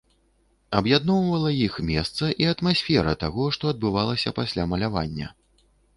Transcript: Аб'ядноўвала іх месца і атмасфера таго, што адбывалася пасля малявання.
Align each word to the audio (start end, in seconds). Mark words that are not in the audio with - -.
Аб'ядноўвала 0.77 1.51
іх 1.65 1.77
месца 1.89 2.29
і 2.43 2.49
атмасфера 2.53 3.13
таго, 3.25 3.43
што 3.59 3.63
адбывалася 3.73 4.35
пасля 4.41 4.67
малявання. 4.73 5.27